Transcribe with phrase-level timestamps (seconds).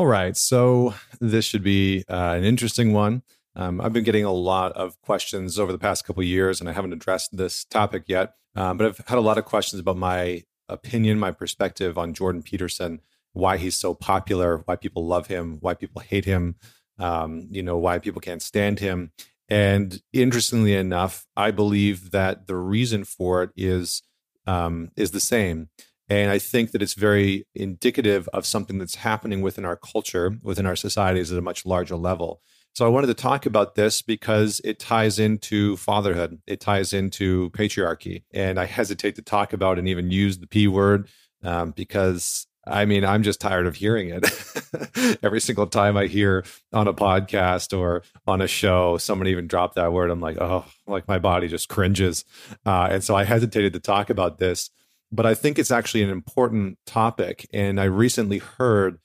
[0.00, 0.34] All right.
[0.34, 3.22] So this should be uh, an interesting one.
[3.54, 6.72] Um, I've been getting a lot of questions over the past couple years, and I
[6.72, 8.32] haven't addressed this topic yet.
[8.56, 12.42] Um, but I've had a lot of questions about my opinion, my perspective on Jordan
[12.42, 13.00] Peterson,
[13.34, 16.54] why he's so popular, why people love him, why people hate him,
[16.98, 19.12] um, you know, why people can't stand him.
[19.50, 24.00] And interestingly enough, I believe that the reason for it is
[24.46, 25.68] um, is the same.
[26.10, 30.66] And I think that it's very indicative of something that's happening within our culture, within
[30.66, 32.42] our societies at a much larger level.
[32.74, 37.50] So I wanted to talk about this because it ties into fatherhood, it ties into
[37.50, 38.24] patriarchy.
[38.32, 41.08] And I hesitate to talk about and even use the P word
[41.42, 45.18] um, because I mean, I'm just tired of hearing it.
[45.22, 49.74] Every single time I hear on a podcast or on a show, someone even drop
[49.74, 52.24] that word, I'm like, oh, like my body just cringes.
[52.66, 54.70] Uh, and so I hesitated to talk about this,
[55.12, 57.48] but I think it's actually an important topic.
[57.52, 58.98] And I recently heard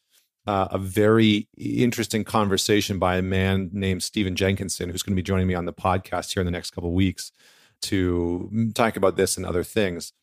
[0.47, 5.25] uh, a very interesting conversation by a man named Stephen Jenkinson, who's going to be
[5.25, 7.31] joining me on the podcast here in the next couple of weeks
[7.81, 10.13] to talk about this and other things.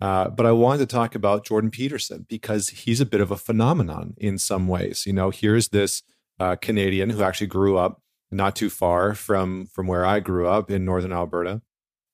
[0.00, 3.36] Uh, but I wanted to talk about Jordan Peterson because he's a bit of a
[3.36, 5.04] phenomenon in some ways.
[5.06, 6.02] You know, here's this
[6.38, 10.70] uh, Canadian who actually grew up not too far from from where I grew up
[10.70, 11.62] in northern Alberta,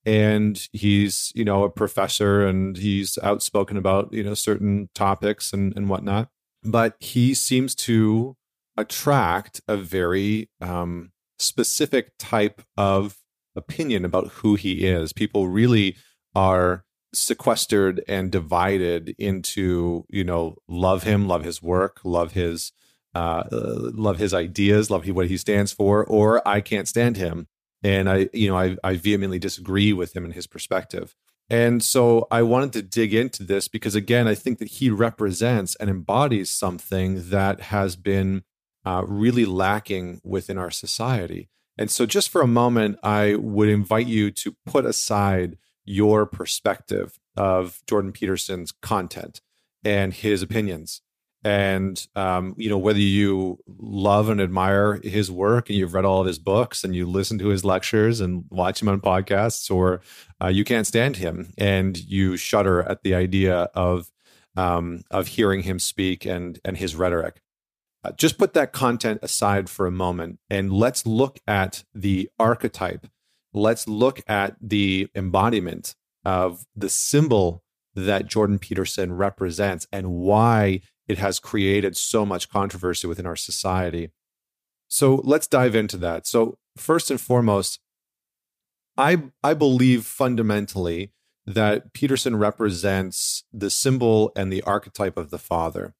[0.06, 5.74] and he's you know a professor and he's outspoken about you know certain topics and
[5.77, 6.28] and whatnot.
[6.62, 8.36] But he seems to
[8.77, 13.19] attract a very um, specific type of
[13.55, 15.12] opinion about who he is.
[15.12, 15.96] People really
[16.34, 22.72] are sequestered and divided into you know love him love his work love his
[23.14, 27.46] uh, love his ideas love what he stands for or i can't stand him
[27.84, 31.14] and i you know I, I vehemently disagree with him and his perspective
[31.48, 35.77] and so i wanted to dig into this because again i think that he represents
[35.77, 38.42] and embodies something that has been
[38.84, 44.06] uh, really lacking within our society and so just for a moment i would invite
[44.06, 49.40] you to put aside your perspective of Jordan Peterson's content
[49.84, 51.02] and his opinions.
[51.44, 56.20] And um, you know whether you love and admire his work and you've read all
[56.20, 60.00] of his books and you listen to his lectures and watch him on podcasts, or
[60.42, 64.10] uh, you can't stand him and you shudder at the idea of
[64.56, 67.40] um, of hearing him speak and and his rhetoric.
[68.02, 73.06] Uh, just put that content aside for a moment and let's look at the archetype
[73.54, 75.94] let's look at the embodiment
[76.24, 77.62] of the symbol
[77.94, 84.10] that Jordan Peterson represents and why it has created so much controversy within our society.
[84.88, 86.26] So let's dive into that.
[86.26, 87.80] So, first and foremost,
[88.96, 91.12] I, I believe fundamentally
[91.46, 95.94] that Peterson represents the symbol and the archetype of the father.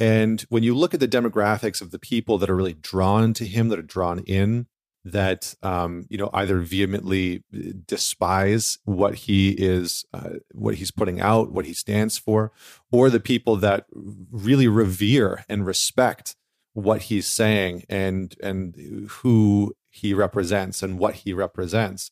[0.00, 3.44] And when you look at the demographics of the people that are really drawn to
[3.44, 4.66] him, that are drawn in,
[5.04, 11.20] that um, you know either vehemently uh, despise what he is uh, what he's putting
[11.20, 12.52] out what he stands for
[12.90, 13.86] or the people that
[14.30, 16.36] really revere and respect
[16.72, 22.10] what he's saying and and who he represents and what he represents.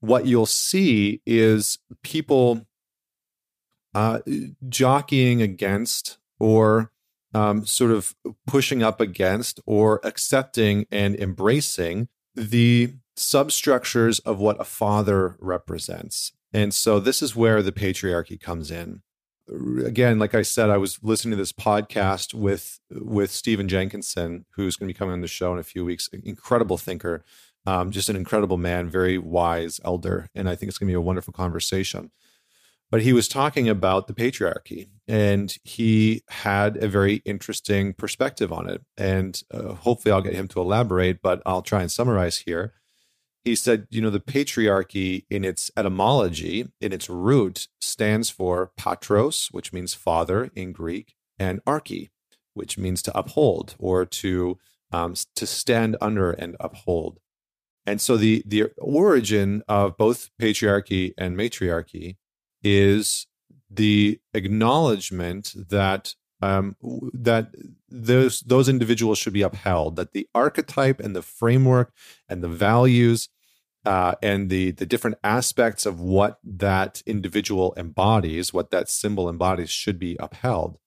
[0.00, 2.66] What you'll see is people
[3.94, 4.20] uh,
[4.68, 6.90] jockeying against or
[7.34, 8.14] um, sort of
[8.46, 16.32] pushing up against or accepting and embracing the substructures of what a father represents.
[16.52, 19.02] And so this is where the patriarchy comes in.
[19.84, 24.76] Again, like I said, I was listening to this podcast with with Stephen Jenkinson, who's
[24.76, 26.08] going to be coming on the show in a few weeks.
[26.08, 27.24] Incredible thinker,
[27.66, 30.96] um, just an incredible man, very wise elder, and I think it's going to be
[30.96, 32.10] a wonderful conversation
[32.94, 38.70] but he was talking about the patriarchy and he had a very interesting perspective on
[38.70, 38.82] it.
[38.96, 42.72] And uh, hopefully i'll get him to elaborate but i'll try and summarize here.
[43.42, 49.48] He said you know the patriarchy in its etymology in its root stands for patros
[49.50, 52.10] which means father in greek and arche
[52.52, 54.56] which means to uphold or to
[54.92, 57.18] um, to stand under and uphold.
[57.86, 62.18] And so the the origin of both patriarchy and matriarchy
[62.64, 63.26] is
[63.70, 66.76] the acknowledgement that um,
[67.12, 67.54] that
[67.88, 69.96] those those individuals should be upheld.
[69.96, 71.92] That the archetype and the framework
[72.28, 73.28] and the values
[73.84, 79.70] uh, and the the different aspects of what that individual embodies, what that symbol embodies,
[79.70, 80.78] should be upheld.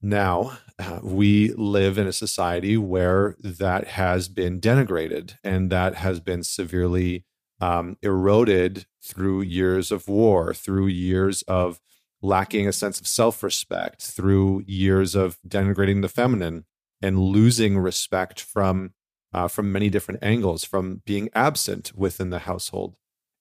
[0.00, 6.20] Now, uh, we live in a society where that has been denigrated and that has
[6.20, 7.24] been severely
[7.60, 11.80] um, eroded through years of war, through years of
[12.22, 16.64] lacking a sense of self respect through years of denigrating the feminine
[17.02, 18.94] and losing respect from
[19.32, 22.96] uh, from many different angles, from being absent within the household.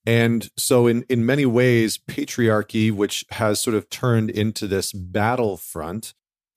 [0.06, 6.14] And so, in, in many ways, patriarchy, which has sort of turned into this battlefront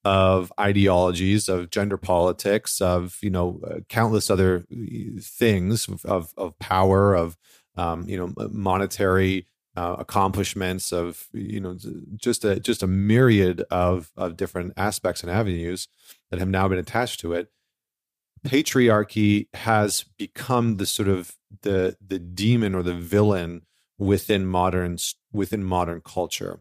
[0.06, 6.56] of ideologies, of gender politics, of you know uh, countless other uh, things of of
[6.60, 7.36] power, of
[7.76, 11.76] um, you know monetary uh, accomplishments, of you know
[12.14, 15.88] just a just a myriad of of different aspects and avenues
[16.30, 17.50] that have now been attached to it
[18.46, 23.62] patriarchy has become the sort of the the demon or the villain
[23.98, 24.96] within modern
[25.32, 26.60] within modern culture.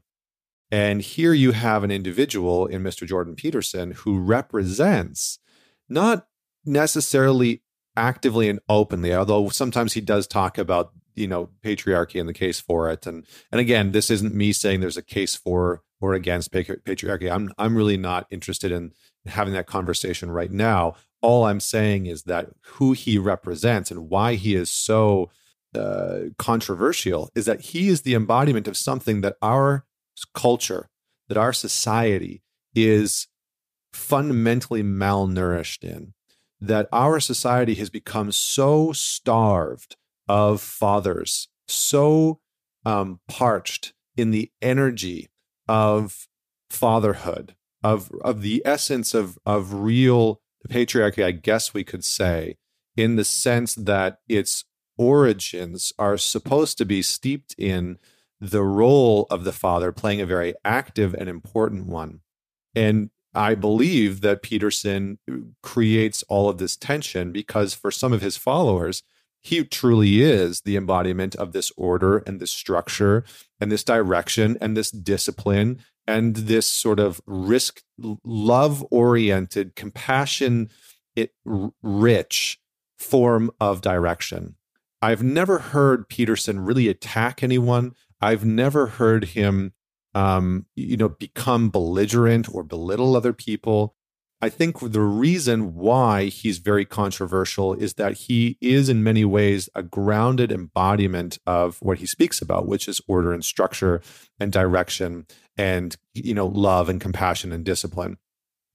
[0.72, 3.08] And here you have an individual in Mr.
[3.08, 5.40] Jordan Peterson who represents
[5.88, 6.28] not
[6.66, 7.62] necessarily
[7.96, 12.60] actively and openly, although sometimes he does talk about you know patriarchy and the case
[12.60, 13.06] for it.
[13.06, 17.32] And and again, this isn't me saying there's a case for or against patriarchy.
[17.32, 18.92] I'm I'm really not interested in
[19.26, 20.96] having that conversation right now
[21.26, 25.32] all I'm saying is that who he represents and why he is so
[25.74, 29.86] uh, controversial is that he is the embodiment of something that our
[30.34, 30.90] culture,
[31.28, 32.42] that our society
[32.74, 33.28] is
[33.94, 36.14] fundamentally malnourished in.
[36.62, 39.98] That our society has become so starved
[40.28, 42.40] of fathers, so
[42.86, 45.28] um, parched in the energy
[45.68, 46.28] of
[46.70, 52.56] fatherhood, of of the essence of of real patriarchy, I guess we could say,
[52.96, 54.64] in the sense that its
[54.98, 57.98] origins are supposed to be steeped in
[58.40, 62.22] the role of the father playing a very active and important one.
[62.76, 68.22] And I believe that Peterson uh, creates all of this tension because for some of
[68.22, 69.04] his followers,
[69.46, 73.24] he truly is the embodiment of this order and this structure
[73.60, 77.84] and this direction and this discipline and this sort of risk
[78.24, 80.70] love oriented compassion
[81.84, 82.60] rich
[82.98, 84.56] form of direction
[85.02, 87.94] i've never heard peterson really attack anyone
[88.26, 89.74] i've never heard him
[90.14, 93.96] um, you know become belligerent or belittle other people
[94.42, 99.70] I think the reason why he's very controversial is that he is, in many ways,
[99.74, 104.02] a grounded embodiment of what he speaks about, which is order and structure
[104.40, 105.26] and direction
[105.58, 108.18] and you know love and compassion and discipline.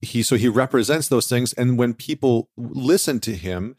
[0.01, 3.75] He so he represents those things, and when people listen to him,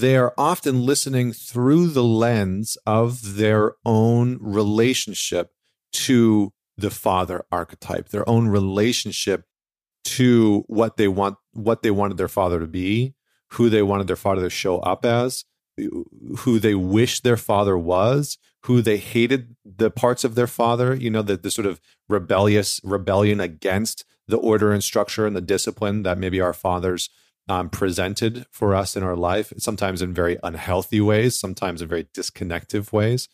[0.00, 5.50] they are often listening through the lens of their own relationship
[5.92, 9.44] to the father archetype, their own relationship
[10.04, 13.14] to what they want what they wanted their father to be
[13.52, 15.44] who they wanted their father to show up as
[16.38, 21.10] who they wish their father was who they hated the parts of their father you
[21.10, 26.02] know the, the sort of rebellious rebellion against the order and structure and the discipline
[26.02, 27.10] that maybe our fathers
[27.50, 32.04] um, presented for us in our life sometimes in very unhealthy ways sometimes in very
[32.04, 33.28] disconnective ways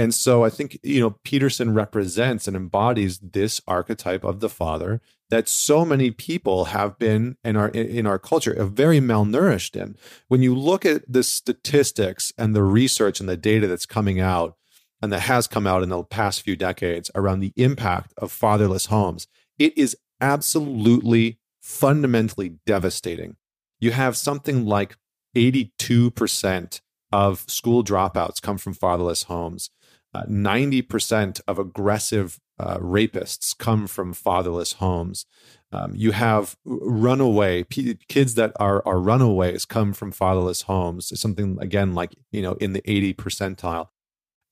[0.00, 5.02] and so I think, you know, Peterson represents and embodies this archetype of the father
[5.28, 9.96] that so many people have been in our in our culture very malnourished in.
[10.28, 14.56] When you look at the statistics and the research and the data that's coming out
[15.02, 18.86] and that has come out in the past few decades around the impact of fatherless
[18.86, 19.26] homes,
[19.58, 23.36] it is absolutely fundamentally devastating.
[23.80, 24.96] You have something like
[25.36, 26.80] 82%
[27.12, 29.70] of school dropouts come from fatherless homes.
[30.12, 35.24] Uh, 90% of aggressive uh, rapists come from fatherless homes.
[35.72, 41.58] Um, you have runaway p- kids that are, are runaways come from fatherless homes, something
[41.60, 43.88] again like, you know, in the 80 percentile.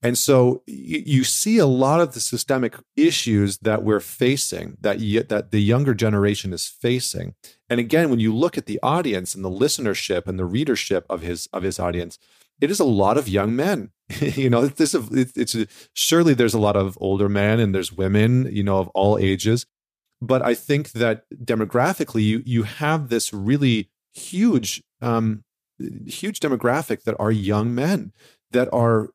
[0.01, 5.51] And so you, see a lot of the systemic issues that we're facing, that, that
[5.51, 7.35] the younger generation is facing.
[7.69, 11.21] And again, when you look at the audience and the listenership and the readership of
[11.21, 12.17] his, of his audience,
[12.61, 13.91] it is a lot of young men.
[14.21, 18.47] you know, this it's, it's surely there's a lot of older men and there's women,
[18.51, 19.65] you know, of all ages.
[20.21, 25.43] But I think that demographically, you you have this really huge, um,
[26.05, 28.11] huge demographic that are young men
[28.51, 29.11] that are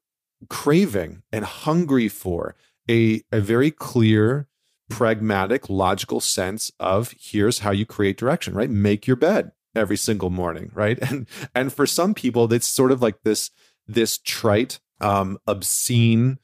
[0.49, 2.55] craving and hungry for
[2.89, 4.49] a a very clear,
[4.91, 8.55] pragmatic, logical sense of here's how you create direction.
[8.55, 10.99] Right, make your bed every single morning, right?
[11.11, 13.51] And and for some people, it's sort of like this
[13.87, 16.39] this trite, um, obscene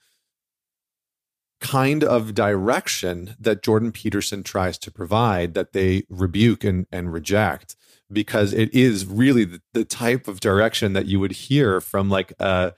[1.61, 7.76] kind of direction that Jordan Peterson tries to provide that they rebuke and, and reject
[8.11, 12.33] because it is really the, the type of direction that you would hear from like
[12.40, 12.73] a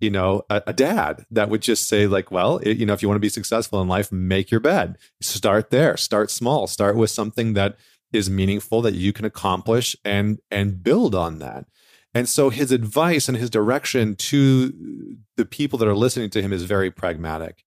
[0.00, 3.02] you know, a, a, dad that would just say, like, well, it, you know, if
[3.02, 4.98] you want to be successful in life, make your bed.
[5.20, 5.96] Start there.
[5.96, 6.66] Start small.
[6.66, 7.76] Start with something that
[8.12, 11.66] is meaningful that you can accomplish and and build on that.
[12.14, 16.52] And so his advice and his direction to the people that are listening to him
[16.52, 17.62] is very pragmatic.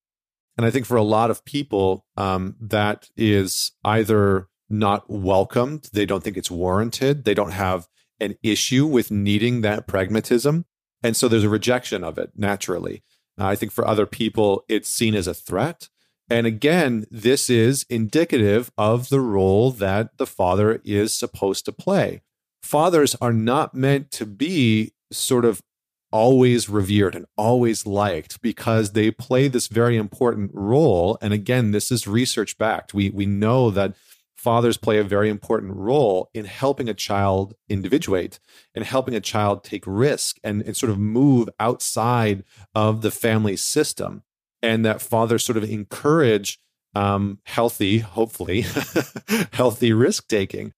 [0.57, 6.05] And I think for a lot of people, um, that is either not welcomed, they
[6.05, 7.87] don't think it's warranted, they don't have
[8.19, 10.65] an issue with needing that pragmatism.
[11.01, 13.03] And so there's a rejection of it naturally.
[13.39, 15.89] Uh, I think for other people, it's seen as a threat.
[16.29, 22.21] And again, this is indicative of the role that the father is supposed to play.
[22.61, 25.61] Fathers are not meant to be sort of
[26.11, 31.17] always revered and always liked because they play this very important role.
[31.21, 32.93] And again, this is research backed.
[32.93, 33.93] We, we know that
[34.39, 38.39] fathers play a very important role in helping a child individuate
[38.73, 43.57] and helping a child take risk and, and sort of move outside of the family
[43.57, 44.23] system.
[44.61, 46.57] And that fathers sort of encourage
[46.95, 48.65] um, healthy, hopefully,
[49.51, 50.73] healthy risk taking.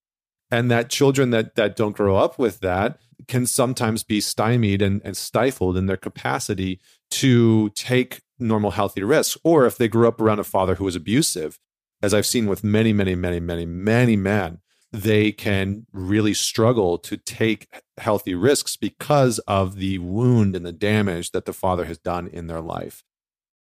[0.50, 5.02] And that children that that don't grow up with that can sometimes be stymied and,
[5.06, 6.80] and stifled in their capacity
[7.12, 9.38] to take normal, healthy risks.
[9.44, 11.60] Or if they grew up around a father who was abusive,
[12.02, 14.60] as I've seen with many, many, many, many, many men,
[14.92, 17.68] they can really struggle to take
[17.98, 22.48] healthy risks because of the wound and the damage that the father has done in
[22.48, 23.04] their life.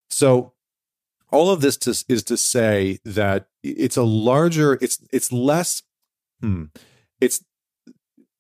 [0.10, 0.54] So,
[1.30, 5.82] all of this to, is to say that it's a larger, it's it's less,
[6.40, 6.66] hmm,
[7.20, 7.44] it's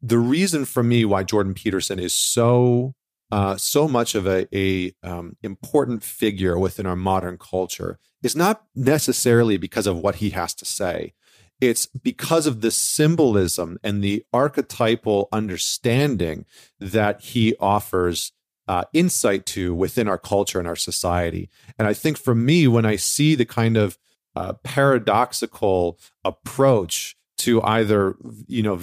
[0.01, 2.93] the reason for me why Jordan Peterson is so
[3.31, 8.65] uh, so much of a, a um, important figure within our modern culture is not
[8.75, 11.13] necessarily because of what he has to say.
[11.59, 16.45] It's because of the symbolism and the archetypal understanding
[16.79, 18.31] that he offers
[18.67, 21.49] uh, insight to within our culture and our society.
[21.79, 23.97] And I think for me, when I see the kind of
[24.35, 28.15] uh, paradoxical approach to either,
[28.47, 28.79] you know,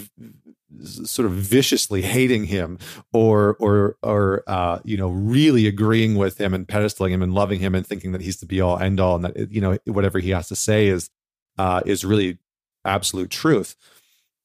[0.83, 2.79] sort of viciously hating him
[3.13, 7.61] or or or uh, you know really agreeing with him and pedestaling him and loving
[7.61, 10.19] him and thinking that he's the be all end all and that you know whatever
[10.19, 11.11] he has to say is
[11.59, 12.39] uh, is really
[12.85, 13.77] absolute truth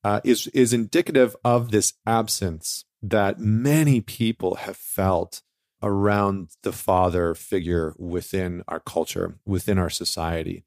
[0.04, 5.42] uh, is is indicative of this absence that many people have felt
[5.82, 10.64] around the father figure within our culture within our society.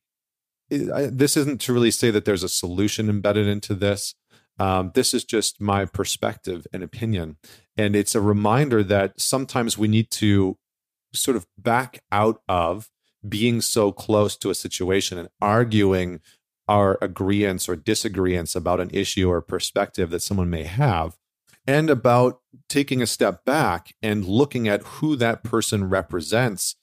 [0.78, 4.14] This isn't to really say that there's a solution embedded into this
[4.58, 7.36] um, this is just my perspective and opinion.
[7.76, 10.58] And it's a reminder that sometimes we need to
[11.14, 12.90] sort of back out of
[13.26, 16.20] being so close to a situation and arguing
[16.68, 21.16] our agreements or disagreements about an issue or perspective that someone may have,
[21.66, 26.76] and about taking a step back and looking at who that person represents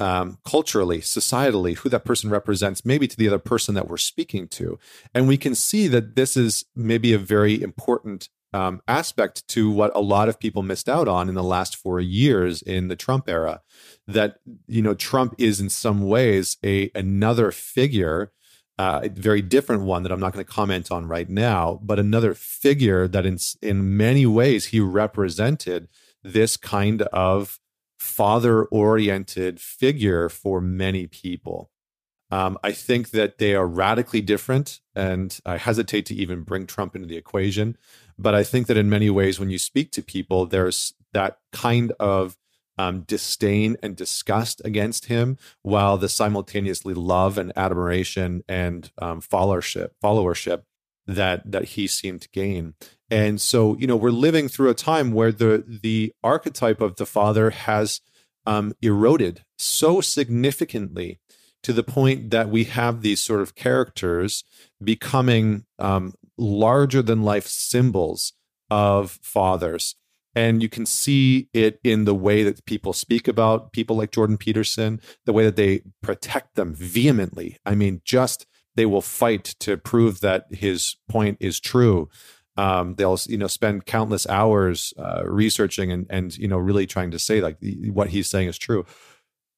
[0.00, 4.48] um, culturally, societally, who that person represents, maybe to the other person that we're speaking
[4.48, 4.78] to.
[5.14, 9.94] And we can see that this is maybe a very important um, aspect to what
[9.94, 13.28] a lot of people missed out on in the last four years in the Trump
[13.28, 13.60] era.
[14.08, 18.32] That you know, Trump is in some ways a another figure,
[18.78, 21.98] uh, a very different one that I'm not going to comment on right now, but
[21.98, 25.88] another figure that in in many ways he represented
[26.24, 27.60] this kind of
[28.00, 31.70] father oriented figure for many people.
[32.30, 36.96] Um, I think that they are radically different, and I hesitate to even bring Trump
[36.96, 37.76] into the equation.
[38.18, 41.92] But I think that in many ways, when you speak to people, there's that kind
[42.00, 42.38] of
[42.78, 49.90] um, disdain and disgust against him, while the simultaneously love and admiration and um, followership
[50.02, 50.62] followership
[51.16, 52.74] that that he seemed to gain.
[53.10, 57.06] And so, you know, we're living through a time where the the archetype of the
[57.06, 58.00] father has
[58.46, 61.18] um, eroded so significantly
[61.62, 64.44] to the point that we have these sort of characters
[64.82, 68.32] becoming um, larger than life symbols
[68.70, 69.96] of fathers.
[70.34, 74.38] And you can see it in the way that people speak about people like Jordan
[74.38, 77.58] Peterson, the way that they protect them vehemently.
[77.66, 78.46] I mean, just
[78.76, 82.08] they will fight to prove that his point is true.
[82.56, 87.10] Um, they'll you know spend countless hours uh, researching and and you know really trying
[87.12, 87.56] to say like
[87.90, 88.84] what he's saying is true,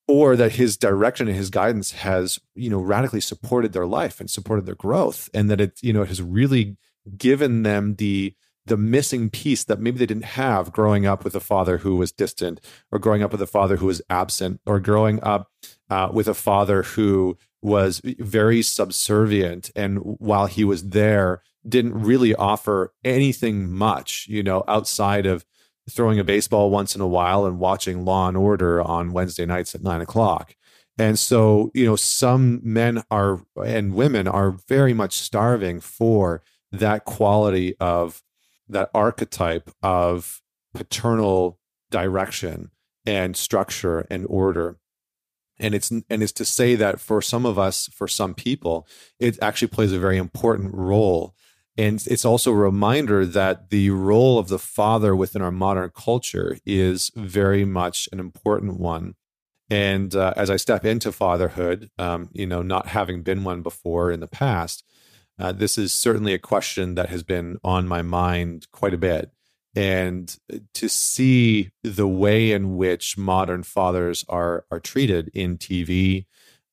[0.07, 4.31] or that his direction and his guidance has you know radically supported their life and
[4.31, 6.77] supported their growth, and that it you know has really
[7.17, 8.35] given them the
[8.67, 12.13] the missing piece that maybe they didn't have growing up with a father who was
[12.13, 12.61] distant
[12.93, 15.51] or growing up with a father who was absent or growing up
[15.93, 22.35] uh, with a father who was very subservient and while he was there didn't really
[22.35, 25.45] offer anything much, you know, outside of
[25.91, 29.75] throwing a baseball once in a while and watching Law and Order on Wednesday nights
[29.75, 30.57] at nine o'clock.
[30.97, 37.05] And so, you know, some men are and women are very much starving for that
[37.05, 38.23] quality of
[38.67, 40.41] that archetype of
[40.73, 41.59] paternal
[41.91, 42.71] direction
[43.05, 44.79] and structure and order
[45.63, 48.87] and it's and it's to say that for some of us for some people
[49.19, 51.35] it actually plays a very important role.
[51.79, 56.59] And it's also a reminder that the role of the father within our modern culture
[56.67, 59.15] is very much an important one.
[59.71, 64.11] And uh, as i step into fatherhood um, you know not having been one before
[64.11, 64.85] in the past
[65.39, 69.31] uh, this is certainly a question that has been on my mind quite a bit
[69.75, 70.37] and
[70.75, 76.27] to see the way in which modern fathers are are treated in TV.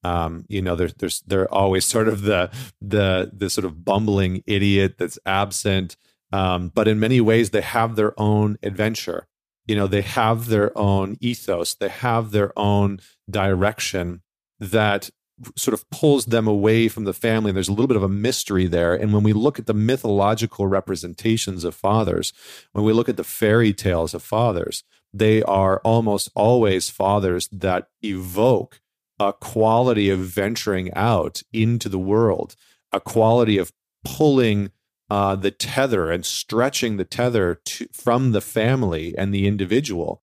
[0.03, 2.51] Um, you know, there's there's they're always sort of the
[2.81, 5.95] the the sort of bumbling idiot that's absent.
[6.31, 9.27] Um, but in many ways, they have their own adventure.
[9.65, 11.75] You know, they have their own ethos.
[11.75, 14.21] They have their own direction
[14.59, 15.09] that
[15.55, 17.51] sort of pulls them away from the family.
[17.51, 18.93] There's a little bit of a mystery there.
[18.93, 22.33] And when we look at the mythological representations of fathers,
[22.73, 27.87] when we look at the fairy tales of fathers, they are almost always fathers that
[28.01, 28.81] evoke
[29.19, 32.55] a quality of venturing out into the world,
[32.91, 33.71] a quality of
[34.05, 34.71] pulling
[35.09, 40.21] uh, the tether and stretching the tether to, from the family and the individual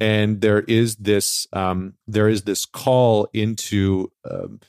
[0.00, 4.60] and there is this um, there is this call into um,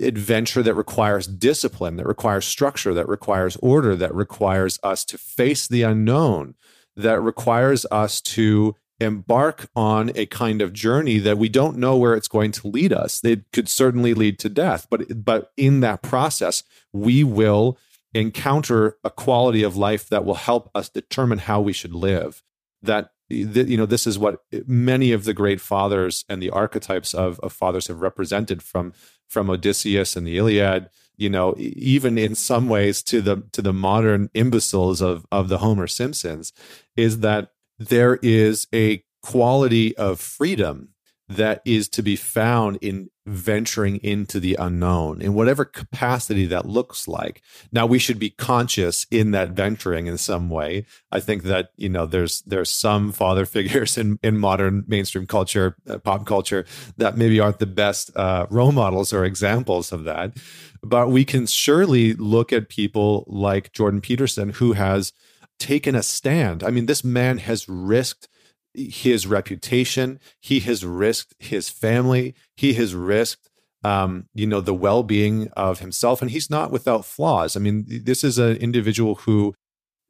[0.00, 5.68] adventure that requires discipline that requires structure that requires order that requires us to face
[5.68, 6.54] the unknown
[6.96, 12.14] that requires us to embark on a kind of journey that we don't know where
[12.14, 13.20] it's going to lead us.
[13.24, 17.76] It could certainly lead to death but but in that process we will
[18.14, 22.42] encounter a quality of life that will help us determine how we should live.
[22.80, 27.38] That you know this is what many of the great fathers and the archetypes of,
[27.40, 28.92] of fathers have represented from
[29.28, 33.72] from odysseus and the iliad you know even in some ways to the to the
[33.72, 36.52] modern imbeciles of of the homer simpsons
[36.96, 40.90] is that there is a quality of freedom
[41.28, 47.08] that is to be found in venturing into the unknown in whatever capacity that looks
[47.08, 47.40] like.
[47.72, 50.84] Now we should be conscious in that venturing in some way.
[51.10, 55.76] I think that you know there's there's some father figures in in modern mainstream culture
[55.88, 56.66] uh, pop culture
[56.98, 60.36] that maybe aren't the best uh, role models or examples of that.
[60.82, 65.12] But we can surely look at people like jordan peterson who has
[65.58, 66.62] taken a stand.
[66.62, 68.28] I mean this man has risked
[68.74, 70.20] his reputation.
[70.40, 72.34] He has risked his family.
[72.56, 73.48] He has risked,
[73.82, 76.20] um, you know, the well being of himself.
[76.20, 77.56] And he's not without flaws.
[77.56, 79.54] I mean, this is an individual who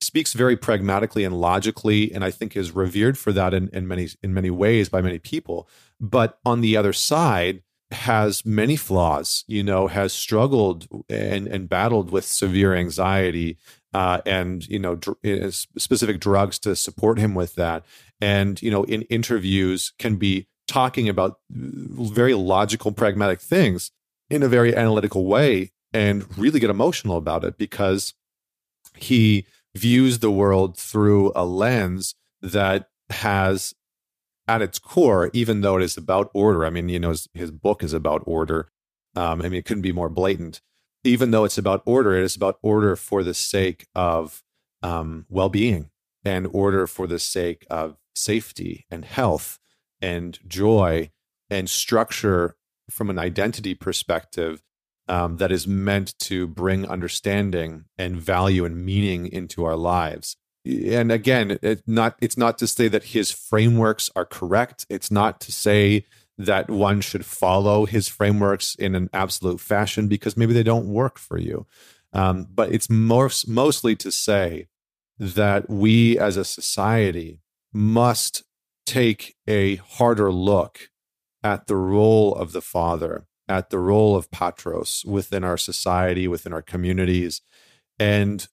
[0.00, 4.08] speaks very pragmatically and logically, and I think is revered for that in, in many
[4.22, 5.68] in many ways by many people.
[6.00, 7.62] But on the other side,
[7.94, 13.56] has many flaws, you know, has struggled and, and battled with severe anxiety
[13.92, 15.16] uh, and, you know, dr-
[15.52, 17.84] specific drugs to support him with that.
[18.20, 23.90] And you know in interviews can be talking about very logical pragmatic things
[24.30, 28.14] in a very analytical way and really get emotional about it because
[28.96, 33.74] he views the world through a lens that has
[34.46, 37.50] at its core even though it is about order i mean you know his, his
[37.50, 38.68] book is about order
[39.16, 40.60] um, i mean it couldn't be more blatant
[41.02, 44.42] even though it's about order it is about order for the sake of
[44.82, 45.90] um, well-being
[46.24, 49.58] and order for the sake of safety and health
[50.00, 51.10] and joy
[51.50, 52.56] and structure
[52.90, 54.62] from an identity perspective
[55.08, 60.36] um, that is meant to bring understanding and value and meaning into our lives.
[60.64, 64.86] And again, it not it's not to say that his frameworks are correct.
[64.88, 66.06] It's not to say
[66.38, 71.18] that one should follow his frameworks in an absolute fashion because maybe they don't work
[71.18, 71.66] for you.
[72.12, 74.68] Um, but it's most, mostly to say
[75.18, 77.40] that we as a society
[77.72, 78.44] must
[78.86, 80.90] take a harder look
[81.42, 86.52] at the role of the father, at the role of patros within our society, within
[86.52, 87.42] our communities,
[87.98, 88.48] and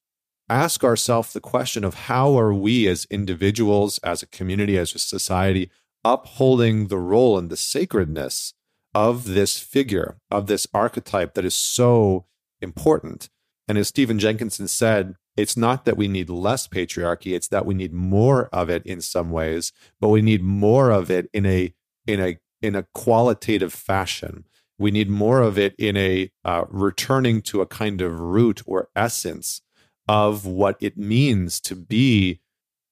[0.51, 4.99] ask ourselves the question of how are we as individuals, as a community, as a
[4.99, 5.71] society,
[6.03, 8.53] upholding the role and the sacredness
[8.93, 12.25] of this figure, of this archetype that is so
[12.61, 13.29] important.
[13.67, 17.73] And as Stephen Jenkinson said, it's not that we need less patriarchy it's that we
[17.73, 21.73] need more of it in some ways but we need more of it in a
[22.05, 24.45] in a in a qualitative fashion
[24.77, 28.89] we need more of it in a uh, returning to a kind of root or
[28.95, 29.61] essence
[30.07, 32.41] of what it means to be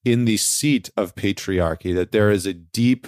[0.05, 3.07] in the seat of patriarchy, that there is a deep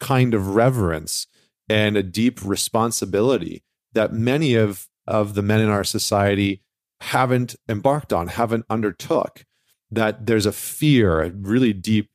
[0.00, 1.26] kind of reverence
[1.68, 6.62] and a deep responsibility that many of, of the men in our society
[7.00, 9.44] haven't embarked on, haven't undertook.
[9.90, 12.10] That there's a fear, a really deep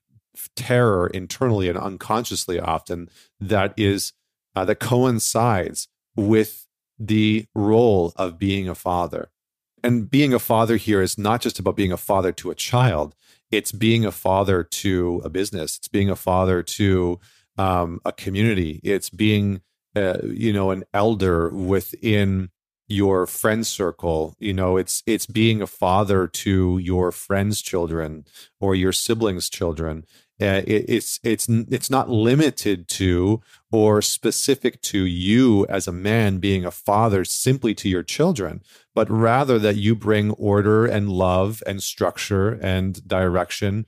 [0.55, 4.13] terror internally and unconsciously often that is
[4.55, 6.67] uh, that coincides with
[6.97, 9.29] the role of being a father.
[9.83, 13.15] And being a father here is not just about being a father to a child,
[13.51, 17.19] it's being a father to a business, it's being a father to
[17.57, 19.61] um, a community, it's being,
[19.95, 22.49] uh, you know, an elder within
[22.89, 28.25] your friend circle you know it's it's being a father to your friends children
[28.59, 30.03] or your siblings children
[30.41, 36.37] uh, it, it's it's it's not limited to or specific to you as a man
[36.37, 38.61] being a father simply to your children,
[38.95, 43.85] but rather that you bring order and love and structure and direction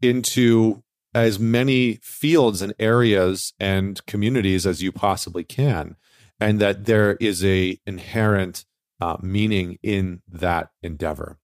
[0.00, 0.82] into
[1.14, 5.96] as many fields and areas and communities as you possibly can,
[6.40, 8.64] and that there is a inherent
[9.00, 11.38] uh, meaning in that endeavor.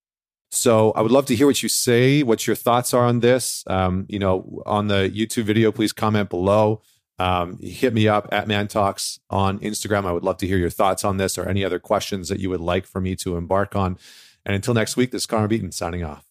[0.50, 3.64] So I would love to hear what you say, what your thoughts are on this.
[3.66, 6.80] Um, you know, on the YouTube video, please comment below.
[7.18, 10.06] Um, hit me up at Man Talks on Instagram.
[10.06, 12.48] I would love to hear your thoughts on this or any other questions that you
[12.48, 13.98] would like for me to embark on.
[14.46, 16.27] And until next week, this is Connor Beaton signing off.